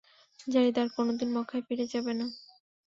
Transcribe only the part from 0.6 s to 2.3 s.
আর কোনদিন মক্কায় ফিরে যাবে না।